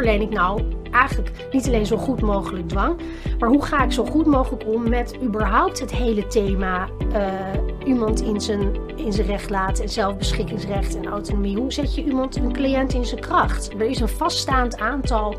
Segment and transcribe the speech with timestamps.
[0.00, 3.00] verleen ik nou eigenlijk niet alleen zo goed mogelijk dwang,
[3.38, 7.26] maar hoe ga ik zo goed mogelijk om met überhaupt het hele thema uh,
[7.84, 11.56] iemand in zijn, in zijn recht laten en zelfbeschikkingsrecht en autonomie.
[11.56, 13.72] Hoe zet je iemand, een cliënt in zijn kracht?
[13.78, 15.34] Er is een vaststaand aantal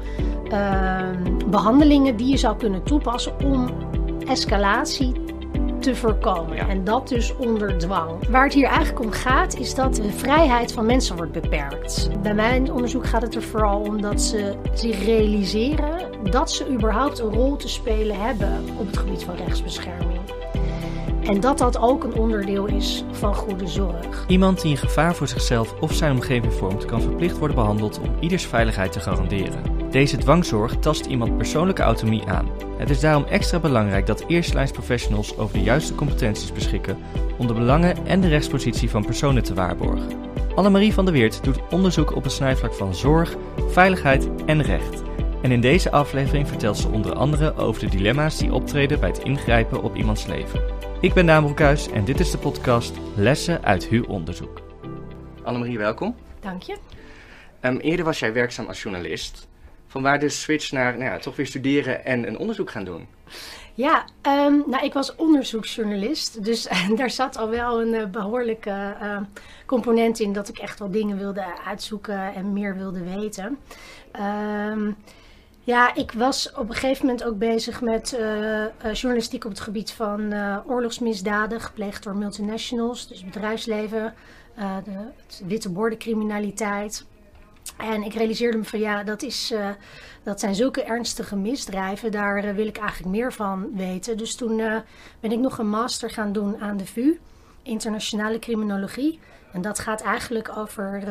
[0.52, 1.10] uh,
[1.50, 3.70] behandelingen die je zou kunnen toepassen om
[4.28, 5.12] escalatie
[5.82, 6.58] te voorkomen.
[6.58, 8.28] En dat dus onder dwang.
[8.30, 12.10] Waar het hier eigenlijk om gaat, is dat de vrijheid van mensen wordt beperkt.
[12.22, 17.20] Bij mijn onderzoek gaat het er vooral om dat ze zich realiseren dat ze überhaupt
[17.20, 20.20] een rol te spelen hebben op het gebied van rechtsbescherming.
[21.24, 24.26] En dat dat ook een onderdeel is van goede zorg.
[24.28, 28.16] Iemand die een gevaar voor zichzelf of zijn omgeving vormt, kan verplicht worden behandeld om
[28.20, 29.81] ieders veiligheid te garanderen.
[29.92, 32.50] Deze dwangzorg tast iemand persoonlijke autonomie aan.
[32.78, 36.98] Het is daarom extra belangrijk dat eerstelijnsprofessionals over de juiste competenties beschikken
[37.38, 40.12] om de belangen en de rechtspositie van personen te waarborgen.
[40.56, 43.36] Annemarie van der Weert doet onderzoek op het snijvlak van zorg,
[43.68, 45.02] veiligheid en recht.
[45.42, 49.24] En in deze aflevering vertelt ze onder andere over de dilemma's die optreden bij het
[49.24, 50.62] ingrijpen op iemands leven.
[51.02, 54.62] Ik ben Daan Broekhuis en dit is de podcast Lessen uit Hu Onderzoek.
[55.44, 56.16] Annemarie, welkom.
[56.40, 56.78] Dank je.
[57.62, 59.50] Um, eerder was jij werkzaam als journalist.
[59.92, 63.08] Vanwaar de switch naar nou toch weer studeren en een onderzoek gaan doen?
[63.74, 66.44] Ja, um, nou, ik was onderzoeksjournalist.
[66.44, 69.18] Dus daar zat al wel een uh, behoorlijke uh,
[69.66, 73.58] component in dat ik echt wel dingen wilde uitzoeken en meer wilde weten.
[74.70, 74.96] Um,
[75.64, 79.92] ja, ik was op een gegeven moment ook bezig met uh, journalistiek op het gebied
[79.92, 80.34] van
[80.68, 84.14] oorlogsmisdaden gepleegd door multinationals, dus bedrijfsleven,
[84.84, 87.06] de witte bordencriminaliteit.
[87.78, 89.54] En ik realiseerde me van ja, dat, is,
[90.24, 94.18] dat zijn zulke ernstige misdrijven, daar wil ik eigenlijk meer van weten.
[94.18, 94.58] Dus toen
[95.20, 97.20] ben ik nog een master gaan doen aan de VU,
[97.64, 99.20] internationale criminologie.
[99.52, 101.04] En dat gaat eigenlijk over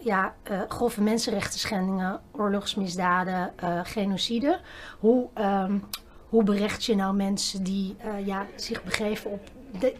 [0.00, 0.34] ja,
[0.68, 4.60] grove mensenrechten schendingen, oorlogsmisdaden, genocide.
[4.98, 5.84] Hoe, um,
[6.28, 9.40] hoe berecht je nou mensen die ja, zich begeven op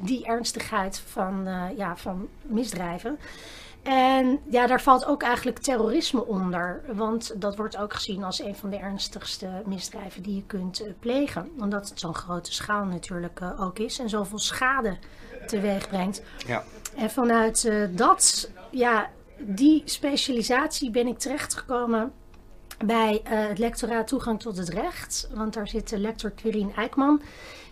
[0.01, 3.19] die ernstigheid van, ja, van misdrijven?
[3.87, 6.83] En ja, daar valt ook eigenlijk terrorisme onder.
[6.93, 11.51] Want dat wordt ook gezien als een van de ernstigste misdrijven die je kunt plegen.
[11.61, 14.97] Omdat het zo'n grote schaal natuurlijk ook is en zoveel schade
[15.47, 16.23] teweeg brengt.
[16.47, 16.65] Ja.
[16.97, 22.13] En vanuit uh, dat, ja, die specialisatie ben ik terechtgekomen
[22.85, 25.29] bij het lectoraat Toegang tot het Recht.
[25.35, 27.23] Want daar zit de lector Quirine Eijkman,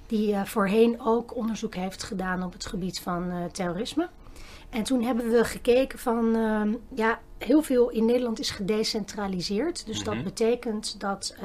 [0.06, 4.08] die voorheen ook onderzoek heeft gedaan op het gebied van terrorisme.
[4.74, 9.86] En toen hebben we gekeken van, ehm, ja, heel veel in Nederland is gedecentraliseerd.
[9.86, 10.24] Dus dat mhm.
[10.24, 11.36] betekent dat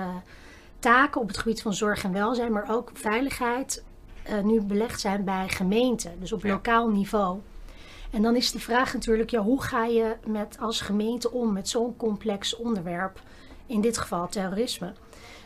[0.80, 3.84] taken op het gebied van zorg en welzijn, maar ook veiligheid,
[4.44, 6.20] nu belegd zijn bij gemeenten.
[6.20, 7.40] Dus op lokaal niveau.
[8.12, 11.70] En dan is de vraag natuurlijk, ja, hoe ga je met, als gemeente om met
[11.70, 13.22] zo'n complex onderwerp,
[13.66, 14.94] in dit geval terrorisme?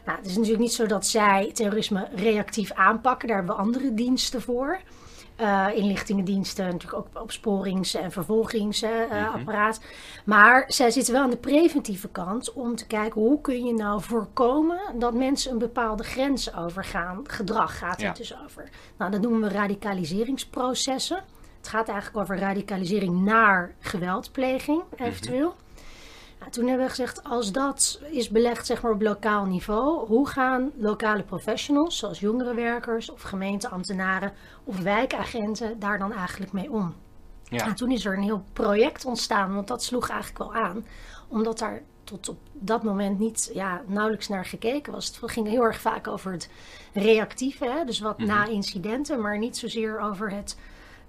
[0.05, 3.93] Nou, het is natuurlijk niet zo dat zij terrorisme reactief aanpakken, daar hebben we andere
[3.93, 4.79] diensten voor.
[5.43, 9.79] Uh, inlichtingendiensten, natuurlijk ook opsporings- en vervolgingsapparaat.
[9.81, 9.89] Uh,
[10.25, 14.01] Maar zij zitten wel aan de preventieve kant om te kijken hoe kun je nou
[14.01, 17.21] voorkomen dat mensen een bepaalde grens overgaan.
[17.27, 18.69] Gedrag gaat het dus over.
[18.97, 21.23] Nou, dat noemen we radicaliseringsprocessen.
[21.57, 25.03] Het gaat eigenlijk over radicalisering naar geweldpleging, mhm.
[25.03, 25.55] eventueel.
[26.49, 30.71] Toen hebben we gezegd, als dat is belegd zeg maar, op lokaal niveau, hoe gaan
[30.77, 34.33] lokale professionals, zoals jongerenwerkers of gemeenteambtenaren
[34.63, 36.93] of wijkagenten, daar dan eigenlijk mee om?
[37.43, 37.65] Ja.
[37.65, 40.85] En toen is er een heel project ontstaan, want dat sloeg eigenlijk wel aan,
[41.27, 45.05] omdat daar tot op dat moment niet ja, nauwelijks naar gekeken was.
[45.05, 46.49] Het ging heel erg vaak over het
[46.93, 47.85] reactieve, hè?
[47.85, 48.27] dus wat mhm.
[48.27, 50.57] na incidenten, maar niet zozeer over het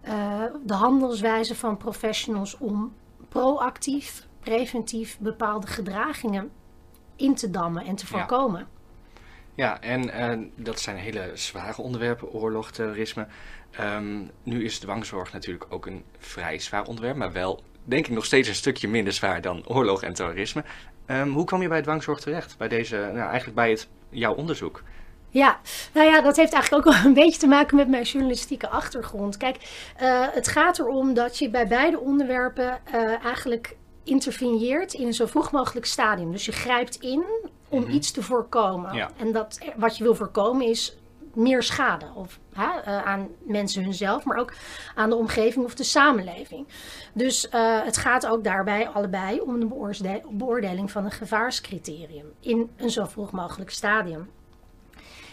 [0.09, 2.93] uh, de handelswijze van professionals om
[3.29, 6.51] proactief, preventief bepaalde gedragingen
[7.17, 8.67] in te dammen en te voorkomen.
[9.55, 10.05] Ja, en
[10.41, 13.27] uh, dat zijn hele zware onderwerpen, oorlog, terrorisme.
[13.81, 18.25] Um, nu is dwangzorg natuurlijk ook een vrij zwaar onderwerp, maar wel denk ik nog
[18.25, 20.65] steeds een stukje minder zwaar dan oorlog en terrorisme.
[21.07, 22.59] Um, hoe kwam je bij dwangzorg terecht?
[22.59, 24.83] Bij deze, nou, eigenlijk bij het, jouw onderzoek?
[25.29, 25.61] Ja,
[25.95, 29.37] nou ja, dat heeft eigenlijk ook wel een beetje te maken met mijn journalistieke achtergrond.
[29.37, 29.57] Kijk,
[30.03, 35.27] uh, het gaat erom dat je bij beide onderwerpen uh, eigenlijk interveneert in een zo
[35.27, 36.33] vroeg mogelijk stadium.
[36.33, 37.25] Dus je grijpt in
[37.69, 37.95] om mm -hmm.
[37.95, 38.95] iets te voorkomen.
[38.95, 39.11] Ja.
[39.17, 40.97] En dat, wat je wil voorkomen is
[41.35, 42.07] meer schade.
[42.15, 44.53] Of, hè, uh, aan mensen hunzelf, maar ook
[44.95, 46.67] aan de omgeving of de samenleving.
[47.13, 52.91] Dus uh, het gaat ook daarbij allebei om de beoordeling van een gevaarscriterium in een
[52.91, 54.31] zo vroeg mogelijk stadium.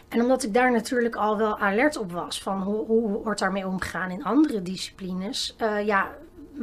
[0.08, 3.68] En omdat ik daar natuurlijk al wel alert op was van hoe, hoe wordt daarmee
[3.68, 6.12] omgegaan in andere disciplines, uh, ja,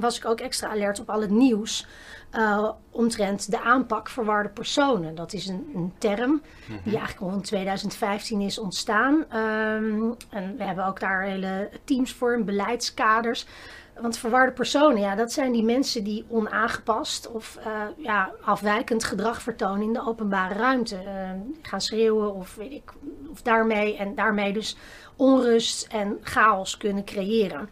[0.00, 1.86] was ik ook extra alert op al het nieuws
[2.34, 5.14] uh, omtrent de aanpak verwarde personen.
[5.14, 6.42] Dat is een, een term
[6.84, 9.14] die eigenlijk rond 2015 is ontstaan.
[9.14, 13.46] Um, en we hebben ook daar hele teams voor, beleidskaders.
[14.00, 19.42] Want verwarde personen, ja, dat zijn die mensen die onaangepast of uh, ja, afwijkend gedrag
[19.42, 20.94] vertonen in de openbare ruimte.
[20.94, 21.30] Uh,
[21.62, 22.92] gaan schreeuwen of weet ik,
[23.30, 24.76] of daarmee en daarmee dus
[25.16, 27.68] onrust en chaos kunnen creëren.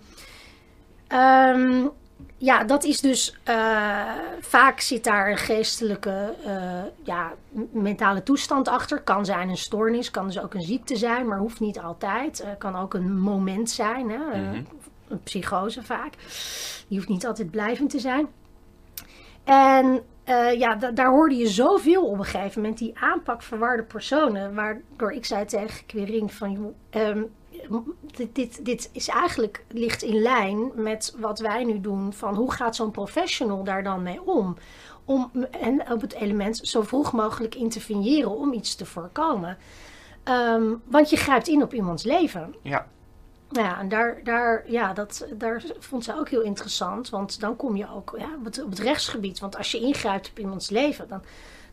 [1.09, 1.93] Um,
[2.39, 7.33] ja, dat is dus uh, vaak zit daar een geestelijke, uh, ja,
[7.71, 9.01] mentale toestand achter.
[9.01, 12.41] Kan zijn een stoornis, kan dus ook een ziekte zijn, maar hoeft niet altijd.
[12.41, 14.17] Uh, kan ook een moment zijn, hè?
[14.19, 14.67] Mm -hmm.
[15.09, 16.15] een psychose vaak.
[16.89, 18.27] Die hoeft niet altijd blijvend te zijn.
[19.45, 20.03] En
[20.59, 24.55] ja, daar hoorde je zoveel op een gegeven moment, die aanpak verwarde personen.
[24.55, 27.31] Waardoor ik zei tegen Quering van, um,
[28.17, 32.13] dit, dit, dit is eigenlijk ligt in lijn met wat wij nu doen.
[32.13, 34.57] Van hoe gaat zo'n professional daar dan mee om?
[35.07, 39.59] om en op het element zo vroeg mogelijk interveneren om iets te voorkomen.
[40.25, 42.55] Um, want je grijpt in op iemands leven.
[42.63, 42.87] Ja.
[43.49, 47.11] Nou ja, en daar, daar, ja, dat, daar vond ze ook heel interessant.
[47.11, 49.39] Want dan kom je ook ja, op, het, op het rechtsgebied.
[49.39, 51.23] Want als je ingrijpt op iemands leven, dan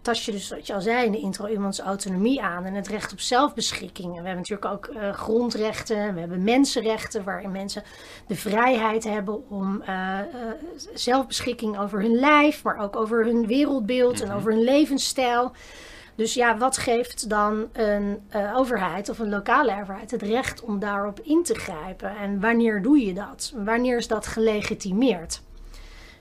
[0.03, 2.87] tast je dus, wat je al zei in de intro, iemands autonomie aan en het
[2.87, 4.07] recht op zelfbeschikking.
[4.07, 7.83] En we hebben natuurlijk ook uh, grondrechten, we hebben mensenrechten, waarin mensen
[8.27, 10.23] de vrijheid hebben om uh, uh,
[10.93, 15.51] zelfbeschikking over hun lijf, maar ook over hun wereldbeeld en over hun levensstijl.
[16.15, 18.21] Dus ja, wat geeft dan een
[18.55, 22.17] overheid of een lokale overheid het recht om daarop in te grijpen?
[22.17, 23.53] En wanneer doe je dat?
[23.55, 25.41] Wanneer is dat gelegitimeerd?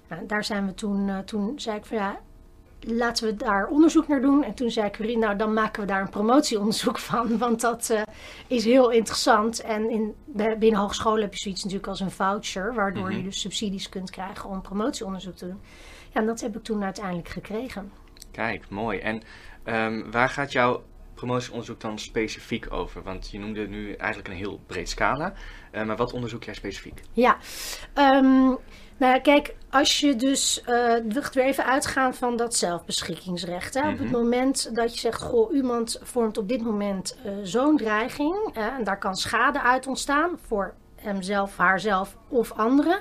[0.09, 2.19] Nou, daar zijn we toen, toen zei ik van ja,
[2.87, 4.45] laten we daar onderzoek naar doen.
[4.45, 7.39] En toen zei Curie, nou dan maken we daar een promotieonderzoek van.
[7.39, 8.03] Want dat uh,
[8.47, 9.61] is heel interessant.
[9.61, 10.15] En in,
[10.59, 12.75] binnen hogescholen heb je zoiets natuurlijk als een voucher.
[12.75, 13.19] Waardoor mm -hmm.
[13.19, 15.61] je dus subsidies kunt krijgen om promotieonderzoek te doen.
[16.13, 17.93] Ja, en dat heb ik toen uiteindelijk gekregen.
[18.31, 18.99] Kijk, mooi.
[18.99, 19.23] En
[19.65, 20.83] um, waar gaat jouw
[21.15, 23.03] promotieonderzoek dan specifiek over?
[23.03, 25.33] Want je noemde nu eigenlijk een heel breed scala.
[25.73, 27.03] Uh, maar wat onderzoek jij specifiek?
[27.13, 27.37] Ja,
[27.95, 28.59] um,
[29.09, 30.95] nou kijk, als je dus, uh,
[31.33, 33.75] weer even uitgaan van dat zelfbeschikkingsrecht.
[33.75, 33.81] Hè?
[33.81, 33.95] Mm -hmm.
[33.95, 38.37] Op het moment dat je zegt, goh, iemand vormt op dit moment uh, zo'n dreiging.
[38.57, 43.01] Uh, en daar kan schade uit ontstaan voor hemzelf, haarzelf of anderen.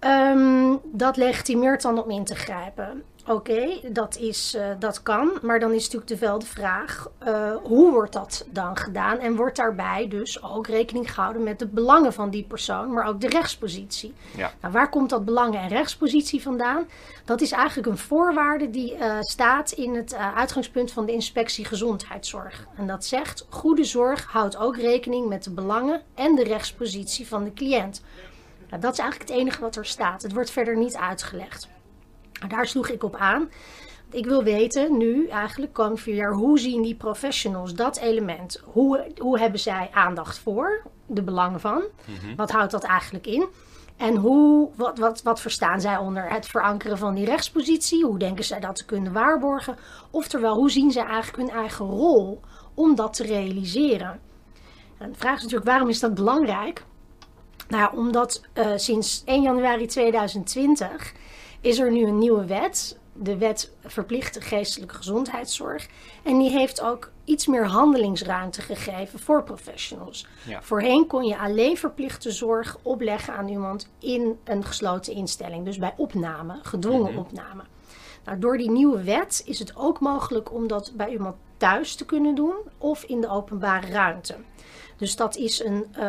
[0.00, 3.02] Um, dat legitimeert dan om in te grijpen.
[3.26, 5.38] Oké, okay, dat, is, uh, dat kan.
[5.42, 9.18] Maar dan is natuurlijk wel de vraag: uh, hoe wordt dat dan gedaan?
[9.18, 13.20] En wordt daarbij dus ook rekening gehouden met de belangen van die persoon, maar ook
[13.20, 14.14] de rechtspositie?
[14.36, 14.52] Ja.
[14.60, 16.88] Nou, waar komt dat belangen- en rechtspositie vandaan?
[17.24, 22.66] Dat is eigenlijk een voorwaarde die uh, staat in het uitgangspunt van de inspectie gezondheidszorg.
[22.76, 27.44] En dat zegt: goede zorg houdt ook rekening met de belangen en de rechtspositie van
[27.44, 28.02] de cliënt.
[28.70, 30.22] Nou, dat is eigenlijk het enige wat er staat.
[30.22, 31.68] Het wordt verder niet uitgelegd.
[32.48, 33.50] Daar sloeg ik op aan.
[34.10, 38.62] Ik wil weten nu, eigenlijk komend vier jaar, hoe zien die professionals dat element?
[38.64, 41.82] Hoe, hoe hebben zij aandacht voor de belangen van?
[42.04, 42.36] Mm-hmm.
[42.36, 43.48] Wat houdt dat eigenlijk in?
[43.96, 48.04] En hoe, wat, wat, wat verstaan zij onder het verankeren van die rechtspositie?
[48.04, 49.78] Hoe denken zij dat te kunnen waarborgen?
[50.10, 52.40] Oftewel, hoe zien zij eigenlijk hun eigen rol
[52.74, 54.20] om dat te realiseren?
[54.98, 56.84] En de vraag is natuurlijk, waarom is dat belangrijk?
[57.68, 61.12] Nou omdat uh, sinds 1 januari 2020
[61.60, 62.98] is er nu een nieuwe wet.
[63.12, 65.88] De wet verplichte geestelijke gezondheidszorg.
[66.22, 70.26] En die heeft ook iets meer handelingsruimte gegeven voor professionals.
[70.46, 70.62] Ja.
[70.62, 75.64] Voorheen kon je alleen verplichte zorg opleggen aan iemand in een gesloten instelling.
[75.64, 77.18] Dus bij opname, gedwongen Mhm.
[77.20, 77.62] opname.
[78.24, 82.04] Nou, door die nieuwe wet is het ook mogelijk om dat bij iemand thuis te
[82.04, 84.34] kunnen doen of in de openbare ruimte.
[84.96, 86.02] Dus dat is een, uh,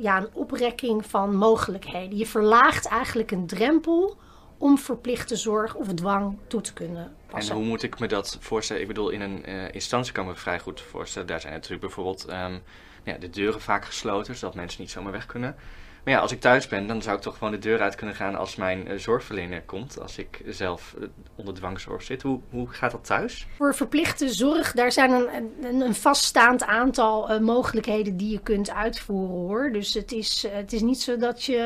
[0.00, 2.18] ja, een oprekking van mogelijkheden.
[2.18, 4.16] Je verlaagt eigenlijk een drempel
[4.62, 7.52] om verplichte zorg of dwang toe te kunnen passen.
[7.52, 8.82] En hoe moet ik me dat voorstellen?
[8.82, 11.28] Ik bedoel, in een uh, instantie kan ik me vrij goed voorstellen.
[11.28, 12.62] Daar zijn natuurlijk bijvoorbeeld um,
[13.04, 15.56] ja, de deuren vaak gesloten, zodat mensen niet zomaar weg kunnen.
[16.04, 18.14] Maar ja, als ik thuis ben, dan zou ik toch gewoon de deur uit kunnen
[18.14, 20.00] gaan als mijn uh, zorgverlener komt.
[20.00, 22.22] Als ik zelf uh, onder dwangzorg zit.
[22.22, 23.46] Hoe, hoe gaat dat thuis?
[23.56, 28.70] Voor verplichte zorg, daar zijn een, een, een vaststaand aantal uh, mogelijkheden die je kunt
[28.70, 29.70] uitvoeren hoor.
[29.72, 31.60] Dus het is, het is niet zo dat je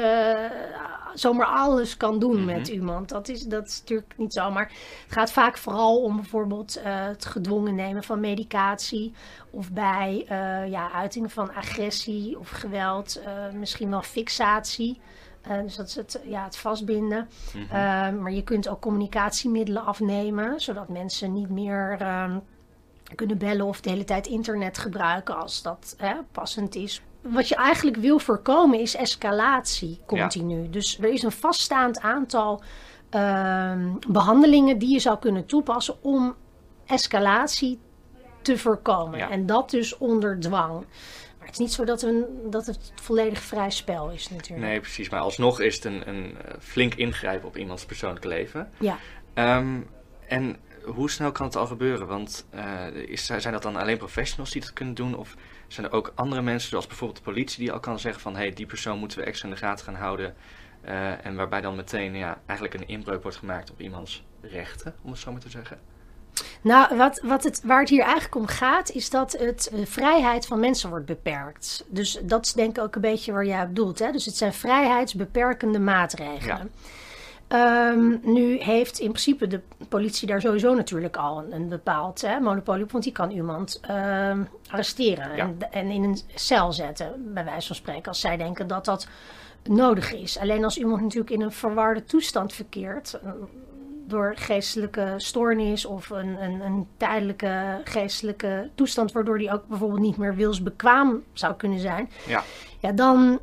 [1.19, 3.09] zomaar alles kan doen met iemand.
[3.09, 4.51] Dat is, dat is natuurlijk niet zo.
[4.51, 4.73] Maar
[5.05, 9.13] het gaat vaak vooral om bijvoorbeeld het gedwongen nemen van medicatie.
[9.51, 10.25] Of bij
[10.69, 13.21] ja, uitingen van agressie of geweld.
[13.53, 15.01] misschien wel fixatie.
[15.51, 17.29] Uh, dus dat is het, ja, het vastbinden.
[17.55, 17.71] Uh,
[18.11, 22.37] maar je kunt ook communicatiemiddelen afnemen, zodat mensen niet meer uh,
[23.15, 25.97] kunnen bellen of de hele tijd internet gebruiken als dat
[26.33, 27.03] passend is.
[27.33, 30.71] Wat je eigenlijk wil voorkomen is escalatie continu.
[30.71, 32.63] Dus er is een vaststaand aantal
[33.11, 36.35] ehm, behandelingen die je zou kunnen toepassen om
[36.87, 37.79] escalatie
[38.43, 39.31] te voorkomen.
[39.31, 40.85] En dat dus onder dwang.
[41.39, 44.69] Maar het is niet zo dat, een, dat het volledig vrij spel is natuurlijk.
[44.69, 45.09] Nee, precies.
[45.09, 48.71] Maar alsnog is het een, een eh, flink ingrijpen op iemands persoonlijk leven.
[48.79, 48.99] Ja.
[49.35, 49.81] Ehm,
[50.29, 52.07] en hoe snel kan het al gebeuren?
[52.07, 55.17] Want uh, is, zijn dat dan alleen professionals die dat kunnen doen?
[55.17, 58.33] Of zijn er ook andere mensen, zoals bijvoorbeeld de politie, die al kan zeggen van...
[58.33, 60.35] hé, hey, die persoon moeten we extra in de gaten gaan houden.
[60.85, 65.11] Uh, en waarbij dan meteen ja, eigenlijk een inbreuk wordt gemaakt op iemands rechten, om
[65.11, 65.79] het zo maar te zeggen?
[66.61, 70.47] Nou, wat, wat het, waar het hier eigenlijk om gaat, is dat het de vrijheid
[70.47, 71.85] van mensen wordt beperkt.
[71.89, 73.99] Dus dat is denk ik ook een beetje waar jij bedoelt.
[73.99, 74.13] Hè?
[74.13, 76.71] Dus het zijn vrijheidsbeperkende maatregelen.
[76.75, 76.91] Ja.
[77.49, 82.41] Um, nu heeft in principe de politie daar sowieso natuurlijk al een, een bepaald hè,
[82.41, 84.33] monopolie op, want die kan iemand uh,
[84.71, 88.85] arresteren en, en, in een cel zetten, bij wijze van spreken, als zij denken dat
[88.85, 89.09] dat
[89.65, 90.39] nodig is.
[90.39, 93.21] Alleen als iemand natuurlijk in een verwarde toestand verkeert,
[94.07, 100.17] door geestelijke stoornis of een, een, een, tijdelijke geestelijke toestand, waardoor die ook bijvoorbeeld niet
[100.17, 102.43] meer wilsbekwaam zou kunnen zijn, ja.
[102.81, 103.39] Ja, dan,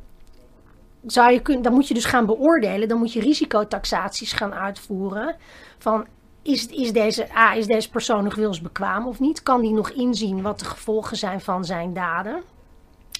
[1.06, 5.36] zou je dan moet je dus gaan beoordelen, dan moet je risicotaxaties gaan uitvoeren
[5.78, 6.06] van
[6.42, 9.42] is, is, deze, A, is deze persoon nog wilsbekwaam of niet?
[9.42, 12.42] Kan die nog inzien wat de gevolgen zijn van zijn daden?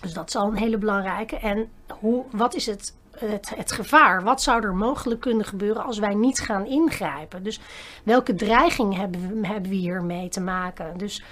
[0.00, 1.36] Dus dat is al een hele belangrijke.
[1.36, 1.68] En
[2.00, 4.22] hoe, wat is het het, het, gevaar.
[4.22, 7.42] Wat zou er mogelijk kunnen gebeuren als wij niet gaan ingrijpen?
[7.42, 7.60] Dus
[8.04, 10.98] welke dreiging hebben we, hebben we hiermee te maken?
[10.98, 11.22] Dus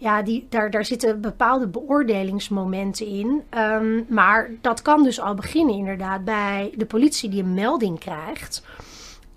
[0.00, 3.42] ja, die, daar, daar zitten bepaalde beoordelingsmomenten in.
[3.56, 8.62] Um, maar dat kan dus al beginnen inderdaad bij de politie die een melding krijgt.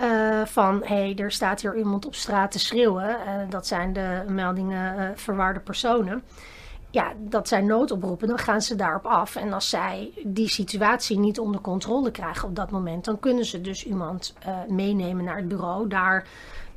[0.01, 3.09] Uh, van hé, hey, er staat hier iemand op straat te schreeuwen.
[3.09, 6.23] Uh, dat zijn de meldingen uh, verwaarde personen
[6.89, 9.35] ja, dat zijn noodoproepen, dan gaan ze daarop af.
[9.35, 13.61] En als zij die situatie niet onder controle krijgen op dat moment, dan kunnen ze
[13.61, 14.35] dus iemand
[14.67, 16.27] meenemen naar het bureau, daar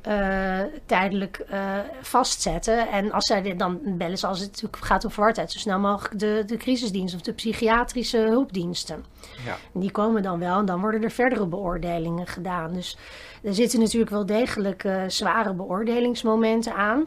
[0.07, 2.87] uh, tijdelijk uh, vastzetten.
[2.87, 5.79] En als zij dit dan bellen ze, als het natuurlijk gaat om verwardheid, zo snel
[5.79, 9.05] mogelijk de, de crisisdienst of de psychiatrische hulpdiensten.
[9.45, 9.57] Ja.
[9.73, 12.73] En die komen dan wel en dan worden er verdere beoordelingen gedaan.
[12.73, 12.97] Dus
[13.43, 17.05] er zitten natuurlijk wel degelijk zware beoordelingsmomenten aan.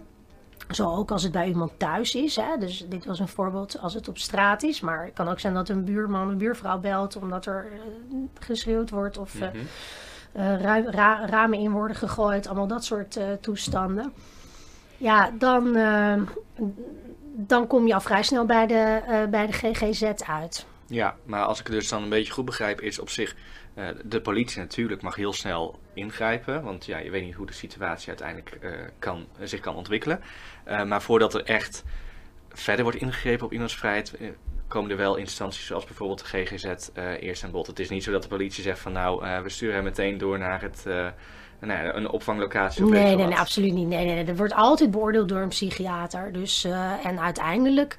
[0.71, 2.37] Zo ook als het bij iemand thuis is.
[2.37, 2.59] Hè?
[2.59, 4.81] Dus dit was een voorbeeld als het op straat is.
[4.81, 7.67] Maar het kan ook zijn dat een buurman een buurvrouw belt omdat er
[8.41, 9.67] geschreeuwd wordt of mm -hmm.
[10.37, 10.61] Uh,
[10.91, 12.47] ra ramen in worden gegooid.
[12.47, 14.13] Allemaal dat soort uh, toestanden.
[14.97, 15.73] Ja, dan,
[17.23, 20.67] dan kom je al vrij snel bij de, bij de GGZ uit.
[20.87, 23.37] Ja, maar als ik het dus dan een beetje goed begrijp, is op zich
[24.05, 26.63] de politie natuurlijk mag heel snel ingrijpen.
[26.63, 28.59] Want ja, je weet niet hoe de situatie uiteindelijk
[28.99, 30.21] kan, zich kan ontwikkelen.
[30.65, 31.85] Maar voordat er echt
[32.53, 34.19] verder wordt ingegrepen op iemands vrijheid,
[34.71, 36.89] komen er wel instanties zoals bijvoorbeeld de GGZ
[37.21, 37.67] eerst aan bod.
[37.67, 40.39] Het is niet zo dat de politie zegt van nou, we sturen hem meteen door
[40.39, 40.85] naar het
[41.61, 42.85] nou een opvanglocatie?
[42.85, 43.89] Of nee, nee, nee, absoluut niet.
[43.89, 44.25] Nee, nee, nee.
[44.25, 46.33] Er wordt altijd beoordeeld door een psychiater.
[46.33, 46.65] Dus,
[47.03, 47.97] en uiteindelijk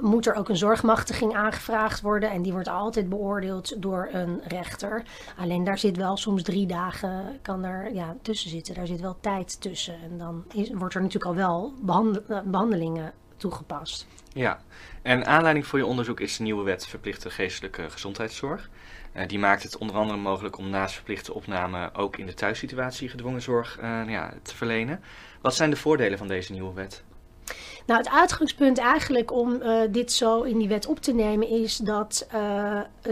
[0.00, 2.30] moet er ook een zorgmachtiging aangevraagd worden.
[2.30, 5.02] En die wordt altijd beoordeeld door een rechter.
[5.38, 8.74] Alleen daar zit wel soms drie dagen kan er, ja, tussen zitten.
[8.74, 9.94] Daar zit wel tijd tussen.
[9.94, 14.06] En dan is, wordt er natuurlijk al wel behandel, eh, behandelingen toegepast.
[14.32, 14.60] Ja,
[15.02, 18.70] en aanleiding voor je onderzoek is de nieuwe wet verplichte geestelijke gezondheidszorg.
[19.14, 23.08] Uh, die maakt het onder andere mogelijk om naast verplichte opname ook in de thuissituatie
[23.08, 25.00] gedwongen zorg uh, ja, te verlenen.
[25.40, 27.02] Wat zijn de voordelen van deze nieuwe wet?
[27.86, 31.76] Nou, het uitgangspunt eigenlijk om uh, dit zo in die wet op te nemen is
[31.76, 32.28] dat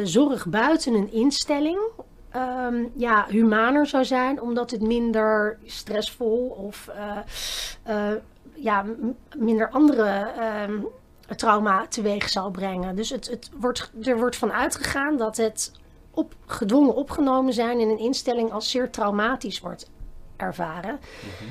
[0.02, 1.78] zorg buiten een instelling
[2.36, 6.88] um, ja, humaner zou zijn, omdat het minder stressvol of
[8.60, 8.84] ja,
[9.36, 10.26] minder andere
[10.68, 10.86] um,
[11.36, 12.96] trauma teweeg zal brengen.
[12.96, 15.72] Dus het, het wordt, er wordt van uitgegaan dat het
[16.10, 19.90] op, gedwongen opgenomen zijn in een instelling als zeer traumatisch wordt
[20.36, 20.98] ervaren.
[21.20, 21.50] Mhm.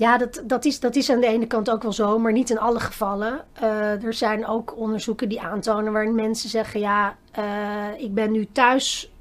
[0.00, 2.50] Ja, dat, dat, is, dat is aan de ene kant ook wel zo, maar niet
[2.50, 3.44] in alle gevallen.
[3.62, 8.48] Uh, er zijn ook onderzoeken die aantonen waarin mensen zeggen: ja, uh, ik ben nu
[8.52, 9.12] thuis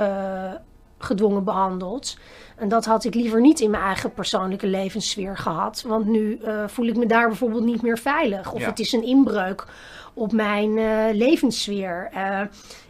[0.00, 0.52] uh,
[0.98, 2.16] gedwongen behandeld.
[2.58, 5.84] En dat had ik liever niet in mijn eigen persoonlijke levenssfeer gehad.
[5.86, 8.52] Want nu voel ik me daar bijvoorbeeld niet meer veilig.
[8.52, 8.66] Of ja.
[8.66, 9.66] het is een inbreuk
[10.14, 10.74] op mijn
[11.16, 12.10] levenssfeer.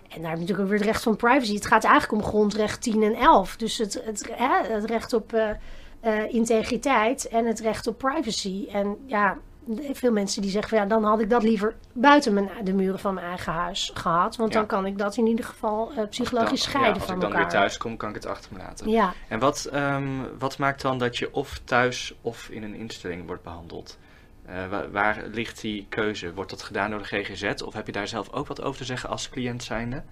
[0.09, 1.55] En daar heb je natuurlijk ook weer het recht van privacy.
[1.55, 3.57] Het gaat eigenlijk om grondrecht 10 en 11.
[3.57, 5.49] Dus het, het, hè, het recht op uh,
[6.05, 8.67] uh, integriteit en het recht op privacy.
[8.73, 9.39] En ja,
[9.93, 13.15] veel mensen die zeggen ja, dan had ik dat liever buiten mijn, de muren van
[13.15, 14.37] mijn eigen huis gehad.
[14.37, 14.59] Want ja.
[14.59, 17.15] dan kan ik dat in ieder geval uh, psychologisch dan, scheiden ja, van elkaar.
[17.15, 18.89] Als ik dan weer thuis kom, kan ik het achter me laten.
[18.89, 19.13] Ja.
[19.29, 23.43] En wat, um, wat maakt dan dat je of thuis of in een instelling wordt
[23.43, 23.99] behandeld?
[24.71, 26.35] waar, waar, ligt die keuze?
[26.35, 28.85] Wordt dat gedaan door de GGZ of heb je daar zelf ook wat over te
[28.85, 30.03] zeggen als cliënt zijnde?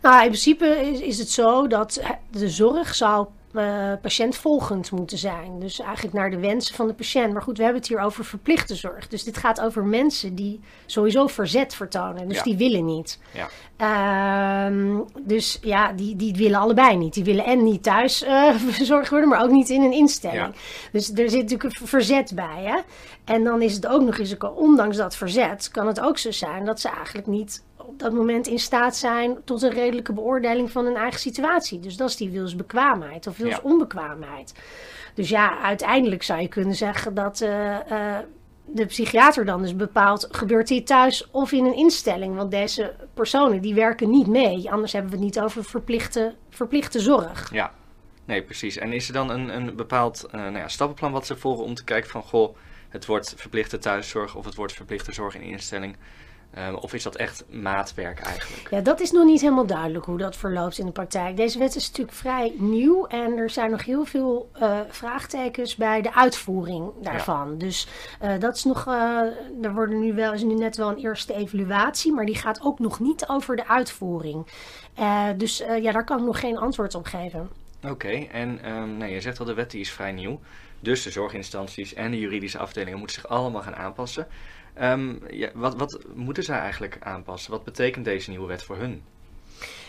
[0.00, 5.60] Nou, in principe is, is het zo dat de zorg zou uh, patiëntvolgend moeten zijn.
[5.60, 7.32] Dus eigenlijk naar de wensen van de patiënt.
[7.32, 9.08] Maar goed, we hebben het hier over verplichte zorg.
[9.08, 12.28] Dus dit gaat over mensen die sowieso verzet vertonen.
[12.28, 13.18] Dus die willen niet.
[13.30, 13.48] Ja.
[14.70, 17.14] Uh, dus ja, die, die willen allebei niet.
[17.14, 20.54] Die willen en niet thuis uh, verzorgd worden, maar ook niet in een instelling.
[20.92, 22.62] Dus er zit natuurlijk een verzet bij.
[22.62, 22.76] Hè?
[23.24, 26.64] En dan is het ook nog eens, ondanks dat verzet, kan het ook zo zijn
[26.64, 30.84] dat ze eigenlijk niet op dat moment in staat zijn tot een redelijke beoordeling van
[30.84, 31.80] hun eigen situatie.
[31.80, 34.54] Dus dat is die wilsbekwaamheid of wilsonbekwaamheid.
[35.14, 38.18] Dus ja, uiteindelijk zou je kunnen zeggen dat uh, uh,
[38.64, 42.36] de psychiater dan dus bepaalt, gebeurt dit thuis of in een instelling?
[42.36, 44.70] Want deze personen die werken niet mee.
[44.70, 47.52] Anders hebben we het niet over verplichte, verplichte zorg.
[47.52, 47.72] Ja,
[48.24, 48.76] nee precies.
[48.76, 51.74] En is er dan een, een bepaald uh, nou ja, stappenplan wat ze volgen om
[51.74, 52.56] te kijken van, goh,
[52.88, 55.96] het wordt verplichte thuiszorg of het wordt verplichte zorg in instelling.
[56.58, 58.70] Um, of is dat echt maatwerk eigenlijk?
[58.70, 61.36] Ja, dat is nog niet helemaal duidelijk hoe dat verloopt in de praktijk.
[61.36, 66.02] Deze wet is natuurlijk vrij nieuw en er zijn nog heel veel uh, vraagtekens bij
[66.02, 67.58] de uitvoering daarvan.
[67.58, 67.88] Dus
[68.22, 68.92] uh, dat is nog, uh,
[69.62, 72.78] er worden nu wel, is nu net wel een eerste evaluatie, maar die gaat ook
[72.78, 74.46] nog niet over de uitvoering.
[75.36, 77.50] dus ja, daar kan ik nog geen antwoord op geven.
[77.88, 80.40] Oké, en um, nee, je zegt al, de wet die is vrij nieuw.
[80.80, 84.26] Dus de zorginstanties en de juridische afdelingen moeten zich allemaal gaan aanpassen.
[84.82, 87.50] Um, ja, wat, wat moeten zij eigenlijk aanpassen?
[87.50, 89.02] Wat betekent deze nieuwe wet voor hun?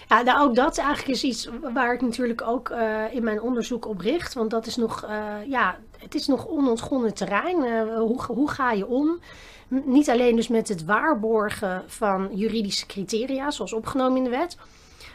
[0.07, 3.88] Ja, nou, ook dat eigenlijk is iets waar ik natuurlijk ook uh, in mijn onderzoek
[3.88, 4.33] op richt.
[4.33, 7.63] Want dat is nog, uh, ja, het is nog onontgonnen terrein.
[7.63, 9.19] Uh, hoe, hoe ga je om?
[9.67, 14.57] Niet alleen dus met het waarborgen van juridische criteria, zoals opgenomen in de wet.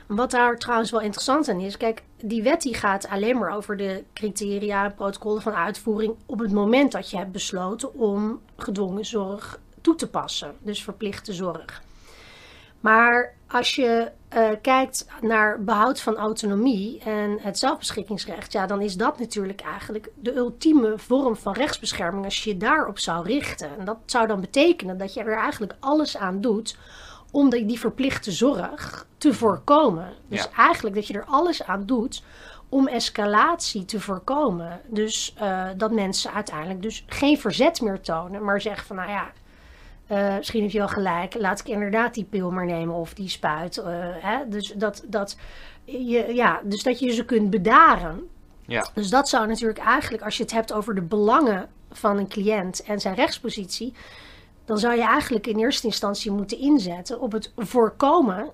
[0.06, 3.76] Wat daar trouwens wel interessant aan is, kijk, die wet die gaat alleen maar over
[3.76, 9.04] de criteria en protocollen van uitvoering op het moment dat je hebt besloten om gedwongen
[9.04, 11.83] zorg toe te passen, dus verplichte zorg.
[12.81, 18.97] Maar als je uh, kijkt naar behoud van autonomie en het zelfbeschikkingsrecht, ja, dan is
[18.97, 23.78] dat natuurlijk eigenlijk de ultieme vorm van rechtsbescherming als je je daarop zou richten.
[23.78, 26.78] En dat zou dan betekenen dat je er eigenlijk alles aan doet
[27.31, 30.12] om die, verplichte zorg te voorkomen.
[30.29, 32.22] Dus eigenlijk dat je er alles aan doet
[32.68, 34.81] om escalatie te voorkomen.
[34.87, 39.33] Dus uh, dat mensen uiteindelijk dus geen verzet meer tonen, maar zeggen van nou ja,
[40.11, 43.29] uh, misschien heb je wel gelijk, laat ik inderdaad die pil maar nemen of die
[43.29, 43.77] spuit.
[43.77, 44.49] Uh, hè?
[44.49, 45.37] Dus, dat, dat
[45.85, 48.29] je, ja, dus dat je ze kunt bedaren.
[48.66, 48.88] Ja.
[48.95, 52.83] Dus dat zou natuurlijk eigenlijk, als je het hebt over de belangen van een cliënt
[52.83, 53.95] en zijn rechtspositie,
[54.64, 58.53] dan zou je eigenlijk in eerste instantie moeten inzetten op het voorkomen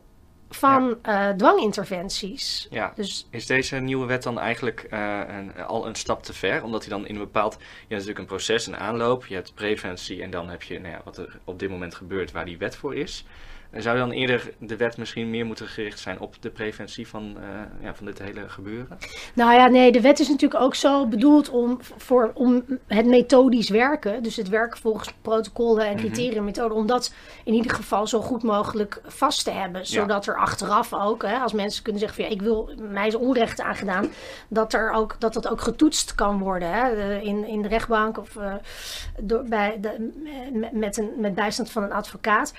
[0.54, 1.30] van ja.
[1.30, 2.66] uh, dwanginterventies.
[2.70, 2.92] Ja.
[2.94, 6.62] Dus, is deze nieuwe wet dan eigenlijk uh, een, al een stap te ver?
[6.62, 7.52] Omdat hij dan in een bepaald...
[7.52, 10.22] Je hebt natuurlijk een proces, een aanloop, je hebt preventie...
[10.22, 12.76] en dan heb je nou ja, wat er op dit moment gebeurt waar die wet
[12.76, 13.24] voor is.
[13.76, 17.44] Zou dan eerder de wet misschien meer moeten gericht zijn op de preventie van, uh,
[17.84, 18.98] ja, van dit hele gebeuren?
[19.34, 23.68] Nou ja, nee, de wet is natuurlijk ook zo bedoeld om, voor, om het methodisch
[23.68, 26.04] werken, dus het werken volgens protocollen en mhm.
[26.04, 29.86] criteria methoden, om dat in ieder geval zo goed mogelijk vast te hebben.
[29.86, 33.14] Zodat er achteraf ook, hè, als mensen kunnen zeggen van ja, ik wil mij is
[33.14, 34.10] onrecht aangedaan,
[34.48, 38.34] dat, er ook, dat dat ook getoetst kan worden hè, in, in de rechtbank of
[38.34, 38.54] uh,
[39.20, 40.10] door, bij de,
[40.72, 42.52] met, een, met bijstand van een advocaat.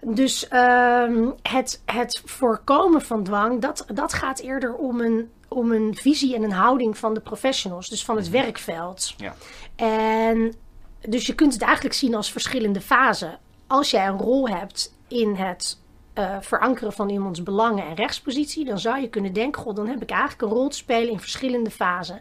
[0.00, 5.94] Dus uh, het, het voorkomen van dwang, dat, dat gaat eerder om een, om een
[5.94, 8.42] visie en een houding van de professionals, dus van het mhm.
[8.42, 9.14] werkveld.
[9.16, 9.34] Ja.
[9.76, 10.54] En
[11.00, 13.38] dus je kunt het eigenlijk zien als verschillende fasen.
[13.66, 15.78] Als jij een rol hebt in het
[16.14, 20.02] uh, verankeren van iemands belangen en rechtspositie, dan zou je kunnen denken: God, dan heb
[20.02, 22.20] ik eigenlijk een rol te spelen in verschillende fasen.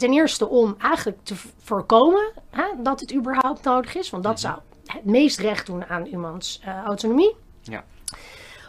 [0.00, 4.40] Ten eerste om eigenlijk te voorkomen hè, dat het überhaupt nodig is, want dat mhm.
[4.40, 7.34] zou het meest recht doen aan iemands uh, autonomie.
[7.62, 7.84] Ja.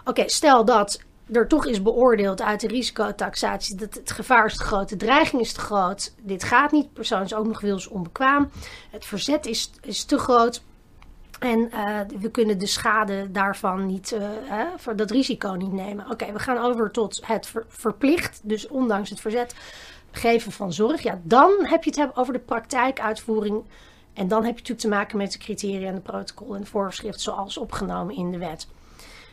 [0.05, 4.63] Oké, stel dat er toch is beoordeeld uit de risicotaxatie dat het gevaar is te
[4.63, 7.87] groot, de dreiging is te groot, dit gaat niet, de persoon is ook nog wils
[7.87, 8.51] onbekwaam,
[8.89, 10.63] het verzet is, is te groot.
[11.39, 16.09] En uh, we kunnen de schade daarvan niet, uh, hè, voor dat risico niet nemen.
[16.11, 19.55] Oké, we gaan over tot het ver, verplicht, dus ondanks het verzet,
[20.11, 21.01] geven van zorg.
[21.01, 23.63] Ja, dan heb je het hebben over de praktijkuitvoering
[24.13, 26.67] en dan heb je natuurlijk te maken met de criteria en de protocol en de
[26.67, 28.67] voorschrift zoals opgenomen in de wet.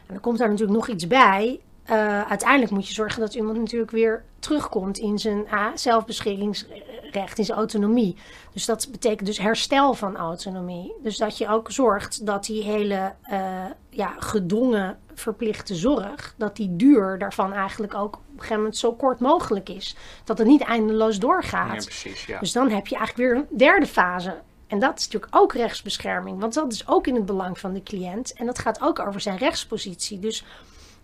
[0.07, 1.61] En dan komt daar natuurlijk nog iets bij.
[1.91, 7.45] Uh, uiteindelijk moet je zorgen dat iemand natuurlijk weer terugkomt in zijn uh, zelfbeschikkingsrecht, in
[7.45, 8.17] zijn autonomie.
[8.53, 10.95] Dus dat betekent dus herstel van autonomie.
[11.03, 16.77] Dus dat je ook zorgt dat die hele uh, ja, gedwongen verplichte zorg, dat die
[16.77, 19.97] duur daarvan eigenlijk ook op een gegeven moment zo kort mogelijk is.
[20.25, 21.83] Dat het niet eindeloos doorgaat.
[21.83, 22.39] Ja, precies, ja.
[22.39, 24.35] Dus dan heb je eigenlijk weer een derde fase
[24.67, 27.83] En dat is natuurlijk ook rechtsbescherming, want dat is ook in het belang van de
[27.83, 28.33] cliënt.
[28.33, 30.19] En dat gaat ook over zijn rechtspositie.
[30.19, 30.45] Dus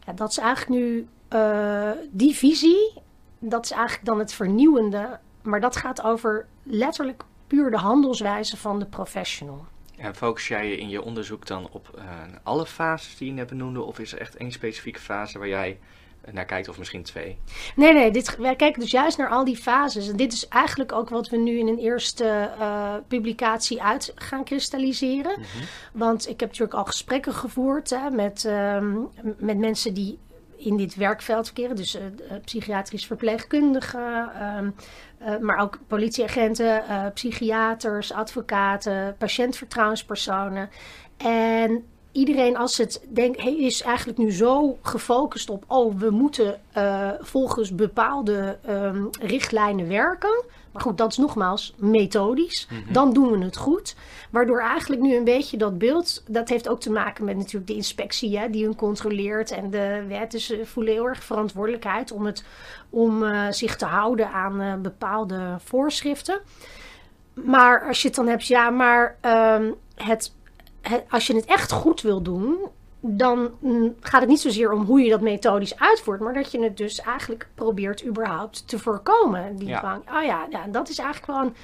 [0.07, 2.93] ja, dat is eigenlijk nu uh, die visie,
[3.49, 5.19] dat is eigenlijk dan het vernieuwende.
[5.43, 9.65] Maar dat gaat over letterlijk puur de handelswijze van de professional.
[9.97, 12.05] En focus jij je in je onderzoek dan op uh,
[12.43, 13.83] alle fases die je net benoemde?
[13.83, 15.79] Of is er echt één specifieke fase waar jij
[16.33, 17.39] naar kijkt, of misschien twee?
[17.77, 20.09] Nee, nee, dit, wij kijken dus juist naar al die fases.
[20.09, 24.45] En dit is eigenlijk ook wat we nu in een eerste uh, publicatie uit gaan
[24.45, 25.39] kristalliseren.
[25.39, 25.63] Mm -hmm.
[25.93, 30.19] Want ik heb natuurlijk al gesprekken gevoerd hè, met, um, met mensen die
[30.65, 31.77] in dit werkveld verkeren.
[31.77, 32.03] Dus uh,
[32.45, 34.59] psychiatrisch verpleegkundigen, uh,
[35.29, 36.83] uh, maar ook politieagenten,
[37.15, 40.71] psychiaters, advocaten, patiëntvertrouwenspersonen.
[41.17, 46.61] En iedereen als het denkt, is eigenlijk nu zo gefocust op, oh, we moeten
[47.21, 50.45] volgens bepaalde um, richtlijnen werken.
[50.75, 52.67] Maar goed, dat is nogmaals methodisch.
[52.71, 52.93] Mm -hmm.
[52.93, 53.97] Dan doen we het goed.
[54.31, 57.75] Waardoor eigenlijk nu een beetje dat beeld, dat heeft ook te maken met natuurlijk de
[57.75, 59.51] inspectie hè, die hun controleert.
[59.51, 62.45] En de wet, dus ze voelen heel erg verantwoordelijkheid om, het,
[62.91, 66.41] om uh, zich te houden aan uh, bepaalde voorschriften.
[67.35, 70.33] Maar als je het dan hebt, ja, maar um, het
[71.09, 72.57] als je het echt goed wil doen,
[73.07, 73.51] dan
[74.01, 77.01] gaat het niet zozeer om hoe je dat methodisch uitvoert, maar dat je het dus
[77.01, 79.57] eigenlijk probeert überhaupt te voorkomen.
[79.57, 79.79] Die ja.
[79.79, 80.03] dwang.
[80.17, 81.55] Oh ja, ja, dat is eigenlijk wel een.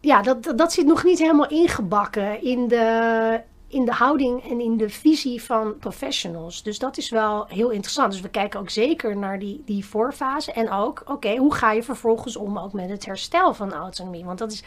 [0.00, 4.60] Ja, dat, dat, dat zit nog niet helemaal ingebakken in de, in de houding en
[4.60, 6.62] in de visie van professionals.
[6.62, 8.12] Dus dat is wel heel interessant.
[8.12, 10.52] Dus we kijken ook zeker naar die, die voorfase.
[10.52, 14.24] En ook, oké, hoe ga je vervolgens om ook met het herstel van autonomie?
[14.24, 14.62] Want dat is,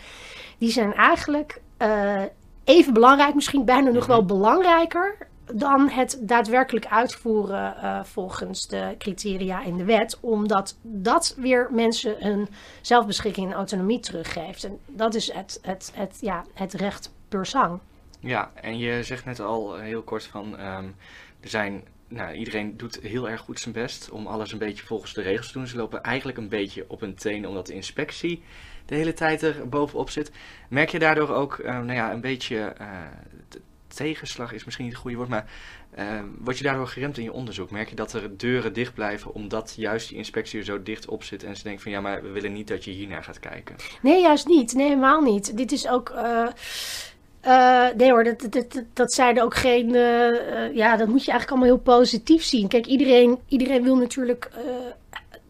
[0.57, 1.61] die zijn eigenlijk.
[1.81, 2.21] Uh,
[2.63, 9.63] even belangrijk, misschien bijna nog wel belangrijker dan het daadwerkelijk uitvoeren uh, volgens de criteria
[9.63, 12.47] in de wet, omdat dat weer mensen hun
[12.81, 14.63] zelfbeschikking en autonomie teruggeeft.
[14.63, 17.79] En dat is het, het, het, ja, het recht per sang.
[18.19, 20.95] Ja, en je zegt net al heel kort van um,
[21.39, 21.83] er zijn.
[22.09, 25.47] Nou, iedereen doet heel erg goed zijn best om alles een beetje volgens de regels
[25.47, 25.67] te doen.
[25.67, 28.43] Ze lopen eigenlijk een beetje op hun tenen omdat de inspectie
[28.85, 30.31] de hele tijd er bovenop zit.
[30.69, 32.73] Merk je daardoor ook, uh, nou ja, een beetje
[33.97, 35.45] tegenslag is misschien niet het goede woord, maar
[35.99, 36.05] uh,
[36.39, 37.71] word je daardoor geremd in je onderzoek?
[37.71, 41.23] Merk je dat er deuren dicht blijven omdat juist die inspectie er zo dicht op
[41.23, 43.75] zit en ze denken van ja, maar we willen niet dat je hiernaar gaat kijken?
[44.01, 44.73] Nee, juist niet.
[44.73, 45.57] Nee, helemaal niet.
[45.57, 46.09] Dit is ook.
[47.45, 49.89] Uh, nee hoor, dat, dat, dat, zeiden ook geen.
[49.89, 52.67] Uh, ja, dat moet je eigenlijk allemaal heel positief zien.
[52.67, 54.49] Kijk, iedereen, iedereen wil natuurlijk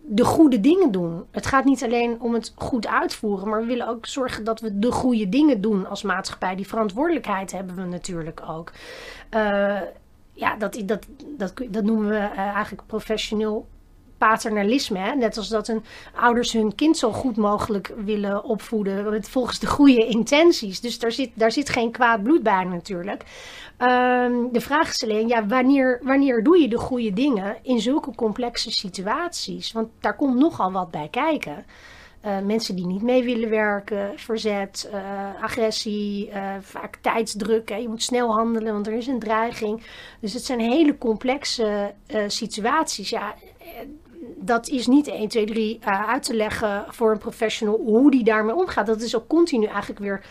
[0.10, 1.26] de goede dingen doen.
[1.32, 4.80] Het gaat niet alleen om het goed uitvoeren, maar we willen ook zorgen dat we
[4.80, 6.56] de goede dingen doen als maatschappij.
[6.56, 8.72] Die verantwoordelijkheid hebben we natuurlijk ook.
[9.36, 9.82] Uh,
[10.34, 11.06] ja, dat, dat,
[11.38, 13.68] dat, dat noemen we uh, eigenlijk professioneel
[14.18, 15.00] paternalisme.
[15.00, 15.16] Hè?
[15.16, 15.84] Net als dat een
[16.16, 19.24] ouders hun kind zo goed mogelijk willen opvoeden.
[19.24, 20.82] Volgens de goede intenties.
[20.82, 23.24] Dus daar zit, daar zit geen kwaad bloed bij natuurlijk.
[23.80, 28.16] Um, de vraag is alleen, ja, wanneer, wanneer doe je de goede dingen in zulke
[28.16, 29.72] complexe situaties?
[29.72, 31.66] Want daar komt nogal wat bij kijken.
[32.26, 37.70] Uh, mensen die niet mee willen werken, verzet, uh, agressie, uh, vaak tijdsdruk.
[37.70, 37.76] Hè.
[37.76, 39.84] Je moet snel handelen, want er is een dreiging.
[40.20, 41.94] Dus het zijn hele complexe
[42.28, 43.10] situaties.
[43.10, 43.36] Ja,
[44.36, 48.56] dat is niet 1, 2, 3 uit te leggen voor een professional hoe die daarmee
[48.56, 48.86] omgaat.
[48.86, 50.26] Dat is ook continu eigenlijk weer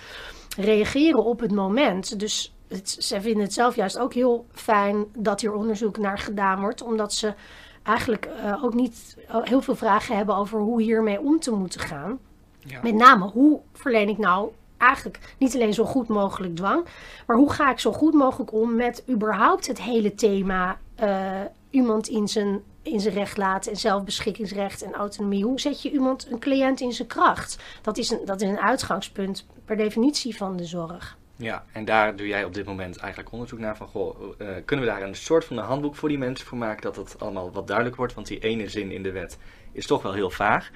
[0.56, 2.20] reageren op het moment.
[2.20, 6.60] Dus het, ze vinden het zelf juist ook heel fijn dat hier onderzoek naar gedaan
[6.60, 7.34] wordt, omdat ze
[7.82, 12.18] eigenlijk uh, ook niet heel veel vragen hebben over hoe hiermee om te moeten gaan.
[12.58, 12.80] Ja.
[12.82, 16.84] Met name, hoe verleen ik nou eigenlijk niet alleen zo goed mogelijk dwang,
[17.26, 22.08] maar hoe ga ik zo goed mogelijk om met überhaupt het hele thema uh, iemand
[22.08, 25.44] in zijn, in zijn recht laten en zelfbeschikkingsrecht en autonomie.
[25.44, 27.58] Hoe zet je iemand, een cliënt in zijn kracht?
[27.82, 31.16] Dat is een, dat is een uitgangspunt per definitie van de zorg.
[31.38, 34.84] Ja, en daar doe jij op dit moment eigenlijk onderzoek naar van, goh, uh, kunnen
[34.84, 37.52] we daar een soort van een handboek voor die mensen voor maken, dat het allemaal
[37.52, 39.38] wat duidelijk wordt, want die ene zin in de wet
[39.72, 40.70] is toch wel heel vaag.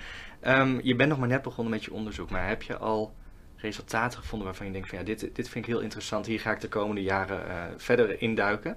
[0.47, 3.13] Um, je bent nog maar net begonnen met je onderzoek, maar heb je al
[3.57, 6.53] resultaten gevonden waarvan je denkt van ja, dit, dit vind ik heel interessant, hier ga
[6.53, 8.77] ik de komende jaren uh, verder induiken?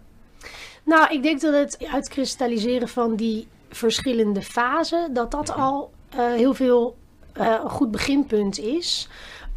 [0.84, 6.54] Nou, ik denk dat het uitkristalliseren van die verschillende fasen, dat dat al uh, heel
[6.54, 6.98] veel
[7.34, 9.10] een goed beginpunt is.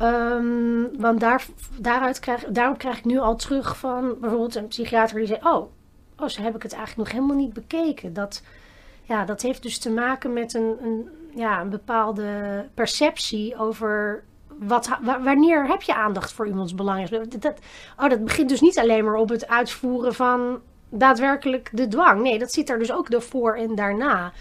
[0.02, 1.46] Um, want daar,
[1.78, 5.70] daaruit krijg, daarop krijg ik nu al terug van bijvoorbeeld een psychiater die zei: Oh,
[6.18, 8.12] oh zo heb ik het eigenlijk nog helemaal niet bekeken.
[8.12, 8.42] Dat,
[9.02, 12.28] ja, dat heeft dus te maken met een, een, ja, een bepaalde
[12.74, 14.24] perceptie over.
[14.58, 14.88] Wat,
[15.22, 17.08] wanneer heb je aandacht voor iemands belang?
[17.08, 17.58] Dat, dat,
[17.98, 22.22] oh, dat begint dus niet alleen maar op het uitvoeren van daadwerkelijk de dwang.
[22.22, 24.32] Nee, dat zit er dus ook ervoor en daarna.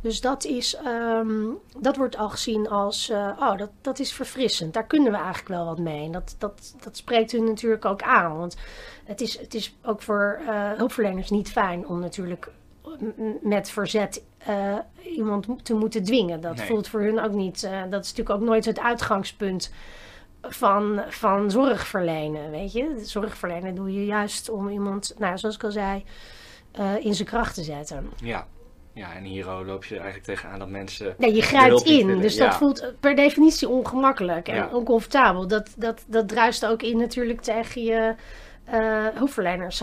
[0.00, 1.44] Dus dat, is, ehm,
[1.78, 4.74] dat wordt al gezien als, uh, oh, dat, dat is verfrissend.
[4.74, 6.04] Daar kunnen we eigenlijk wel wat mee.
[6.04, 8.36] En dat, dat, dat spreekt u natuurlijk ook aan.
[8.36, 8.56] Want
[9.04, 12.50] het is, het is ook voor uh, hulpverleners niet fijn om natuurlijk
[13.40, 16.40] met verzet uh, iemand te moeten dwingen.
[16.40, 17.60] Dat voelt voor hun ook niet.
[17.90, 19.70] Dat is natuurlijk ook nooit het uitgangspunt
[20.42, 22.50] van, van zorg verlenen.
[22.50, 26.04] Weet je, zorg verlenen doe je juist om iemand, nou, zoals ik al zei,
[26.78, 28.10] uh, in zijn kracht te zetten.
[28.16, 28.46] Ja.
[28.96, 31.14] Ja, en hier loop je eigenlijk tegenaan dat mensen.
[31.18, 32.20] Nee, je grijpt in.
[32.20, 34.68] Dus dat voelt per definitie ongemakkelijk en ja.
[34.68, 35.46] oncomfortabel.
[35.46, 38.14] Dat, dat, dat druist ook in natuurlijk tegen je
[38.74, 39.82] uh, hulpverleners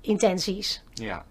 [0.00, 0.82] intenties.
[0.94, 1.24] Ja.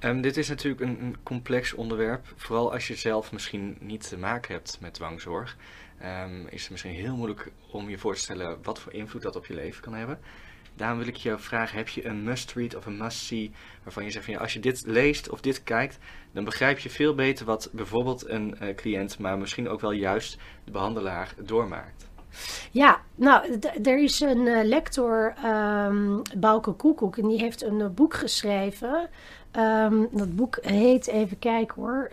[0.00, 2.26] Um, dit is natuurlijk een, een, complex onderwerp.
[2.36, 5.56] Vooral als je zelf misschien niet te maken hebt met dwangzorg.
[6.02, 9.36] Um, is het misschien heel moeilijk om je voor te stellen wat voor invloed dat
[9.36, 10.18] op je leven kan hebben.
[10.78, 13.50] Daarom wil ik je vragen, heb je een must-read of een must-see
[13.82, 15.98] waarvan je zegt van ja, als je dit leest of dit kijkt,
[16.32, 20.38] dan begrijp je veel beter wat bijvoorbeeld een uh, cliënt, maar misschien ook wel juist
[20.64, 22.08] de behandelaar doormaakt.
[22.70, 27.88] Ja, nou, er is een uh, lector, um, Bouke Koekoek, en die heeft een uh,
[27.88, 29.08] boek geschreven.
[29.58, 32.08] Um, dat boek heet, even kijken hoor.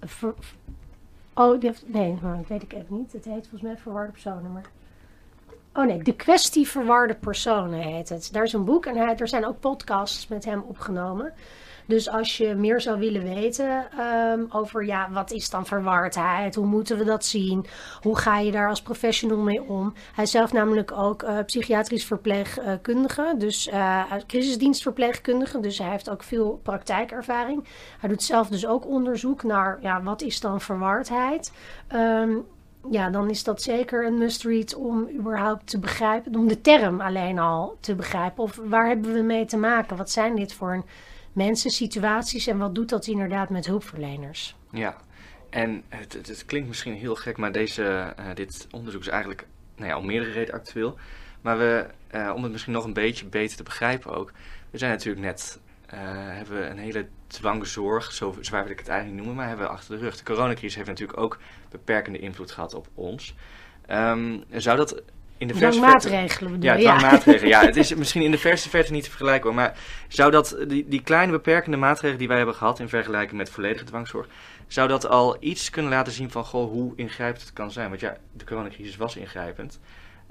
[0.00, 0.34] Ver,
[1.34, 3.12] oh, nee, dat weet ik even niet.
[3.12, 4.62] Het heet volgens mij Verwarde Personen.
[5.80, 8.28] Oh nee, De Kwestie Verwarde Personen heet het.
[8.32, 11.32] Daar is een boek en hij, er zijn ook podcasts met hem opgenomen.
[11.86, 16.54] Dus als je meer zou willen weten um, over ja, wat is dan verwardheid?
[16.54, 17.66] Hoe moeten we dat zien?
[18.00, 19.92] Hoe ga je daar als professional mee om?
[20.14, 25.60] Hij is zelf namelijk ook uh, psychiatrisch verpleegkundige, dus uh, crisisdienstverpleegkundige.
[25.60, 27.64] Dus hij heeft ook veel praktijkervaring.
[27.98, 31.52] Hij doet zelf dus ook onderzoek naar ja, wat is dan verwardheid?
[31.92, 32.46] Um,
[32.90, 37.38] ja, dan is dat zeker een must-read om überhaupt te begrijpen, om de term alleen
[37.38, 38.42] al te begrijpen.
[38.42, 39.96] Of waar hebben we mee te maken?
[39.96, 40.84] Wat zijn dit voor
[41.32, 44.56] mensen, situaties en wat doet dat inderdaad met hulpverleners?
[44.70, 44.96] Ja,
[45.50, 49.88] en het, het, klinkt misschien heel gek, maar deze, uh, dit onderzoek is eigenlijk nou
[49.88, 50.98] ja, al meerdere reden actueel.
[51.40, 54.32] Maar we, uh, om het misschien nog een beetje beter te begrijpen ook,
[54.70, 58.88] we zijn natuurlijk net, uh, hebben we een hele dwangzorg, zo zwaar wil ik het
[58.88, 60.16] eigenlijk noemen, maar hebben we achter de rug.
[60.16, 61.38] De coronacrisis heeft natuurlijk ook
[61.70, 63.34] beperkende invloed gehad op ons.
[63.90, 65.02] Um, zou dat
[65.40, 67.48] in de verse maatregelen Ja, maatregelen.
[67.48, 70.88] Ja, het is misschien in de verste verte niet te vergelijken maar zou dat, die,
[70.88, 74.26] die kleine beperkende maatregelen die wij hebben gehad in vergelijking met volledige dwangzorg,
[74.66, 77.88] zou dat al iets kunnen laten zien van, goh, hoe ingrijpend het kan zijn?
[77.88, 79.80] Want ja, de coronacrisis was ingrijpend.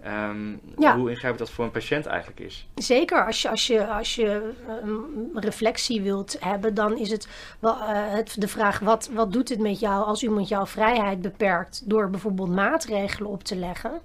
[0.06, 0.98] Um, ja.
[0.98, 2.68] Hoe ingrijpend dat voor een patiënt eigenlijk is.
[2.76, 4.52] Zeker, als je, als je, als je
[4.84, 7.28] um, reflectie wilt hebben, dan is het,
[7.60, 11.22] wel, uh, het de vraag: wat, wat doet het met jou als iemand jouw vrijheid
[11.22, 14.02] beperkt door bijvoorbeeld maatregelen op te leggen?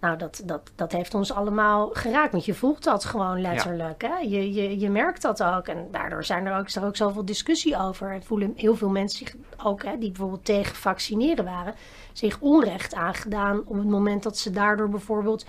[0.00, 2.32] Nou, dat, dat, dat heeft ons allemaal geraakt.
[2.32, 4.02] Want je voelt dat gewoon letterlijk.
[4.02, 4.16] Hè?
[4.16, 5.66] Je, je, je merkt dat ook.
[5.66, 8.10] En daardoor zijn er ook, is er ook zoveel discussie over.
[8.10, 11.74] En voelen heel veel mensen zich ook, hè, die bijvoorbeeld tegen vaccineren waren,
[12.12, 15.46] zich onrecht aangedaan op het moment dat ze daardoor bijvoorbeeld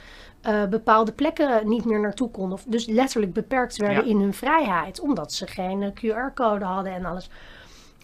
[0.48, 2.58] uh, bepaalde plekken niet meer naartoe konden.
[2.58, 5.00] Of dus letterlijk beperkt werden in hun vrijheid.
[5.00, 7.30] Omdat ze geen uh, QR-code hadden en alles.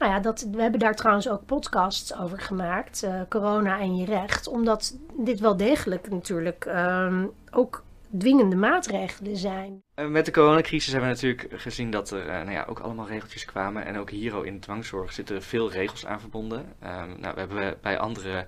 [0.04, 4.06] Nou ja, dat, we hebben daar trouwens ook podcasts over gemaakt, uh, corona en je
[4.06, 7.84] recht, omdat dit wel degelijk natuurlijk um, ook
[8.18, 9.82] dwingende maatregelen zijn.
[9.96, 13.46] Met de coronacrisis hebben we natuurlijk gezien dat er uh, nou ja, ook allemaal regeltjes
[13.46, 13.86] kwamen.
[13.86, 16.60] En ook hier in de dwangzorg zitten veel regels aan verbonden.
[16.60, 18.46] Um, nou, we hebben bij andere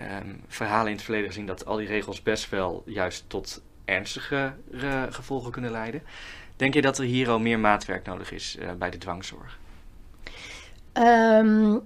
[0.00, 4.52] um, verhalen in het verleden gezien dat al die regels best wel juist tot ernstige
[4.70, 6.02] uh, gevolgen kunnen leiden.
[6.56, 9.58] Denk je dat er hier al meer maatwerk nodig is bij de dwangzorg?
[10.92, 11.82] Um,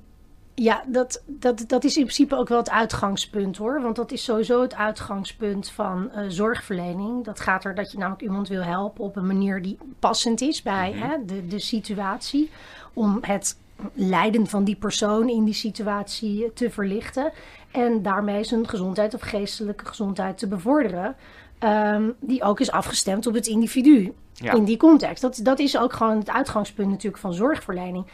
[0.54, 3.82] ja, dat, dat, dat is in principe ook wel het uitgangspunt hoor.
[3.82, 7.24] Want dat is sowieso het uitgangspunt van uh, zorgverlening.
[7.24, 10.62] Dat gaat er dat je namelijk iemand wil helpen op een manier die passend is
[10.62, 11.10] bij mm -hmm.
[11.10, 12.50] hè, de, de situatie.
[12.92, 13.58] Om het
[13.92, 17.32] lijden van die persoon in die situatie te verlichten.
[17.70, 21.16] En daarmee zijn gezondheid of geestelijke gezondheid te bevorderen.
[21.60, 24.52] Um, die ook is afgestemd op het individu ja.
[24.52, 25.22] in die context.
[25.22, 28.06] Dat, dat is ook gewoon het uitgangspunt natuurlijk van zorgverlening.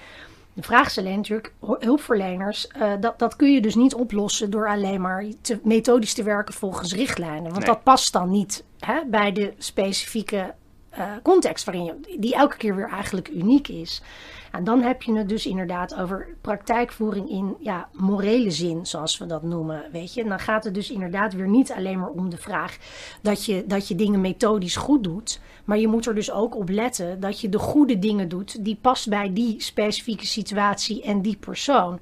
[0.53, 4.69] De vraag is alleen natuurlijk, hulpverleners, uh, dat, dat kun je dus niet oplossen door
[4.69, 7.43] alleen maar te, methodisch te werken volgens richtlijnen.
[7.43, 7.65] Want nee.
[7.65, 10.55] dat past dan niet hè, bij de specifieke
[10.99, 14.03] uh, context waarin je, die elke keer weer eigenlijk uniek is.
[14.51, 19.27] En dan heb je het dus inderdaad over praktijkvoering in ja, morele zin, zoals we
[19.27, 19.85] dat noemen.
[19.93, 20.25] Weet je?
[20.25, 22.77] Dan gaat het dus inderdaad weer niet alleen maar om de vraag
[23.23, 25.41] dat je, dat je dingen methodisch goed doet.
[25.65, 28.79] Maar je moet er dus ook op letten dat je de goede dingen doet die
[28.81, 32.01] past bij die specifieke situatie en die persoon.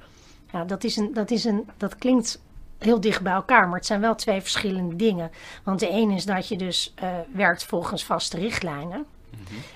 [0.53, 2.41] Ja, dat, is een, dat, is een, dat klinkt
[2.79, 5.31] heel dicht bij elkaar, maar het zijn wel twee verschillende dingen.
[5.63, 9.07] Want de ene is dat je dus uh, werkt volgens vaste richtlijnen.